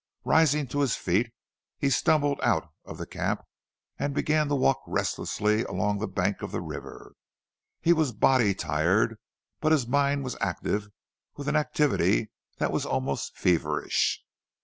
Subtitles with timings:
[0.25, 1.31] Rising to his feet,
[1.77, 3.43] he stumbled out of the camp,
[3.99, 7.13] and began to walk restlessly along the bank of the river.
[7.81, 9.19] He was body tired,
[9.59, 10.89] but his mind was active
[11.35, 14.23] with an activity that was almost feverish.